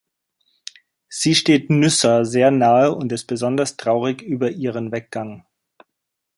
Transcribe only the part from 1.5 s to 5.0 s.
Nyssa sehr nahe und ist besonders traurig über ihren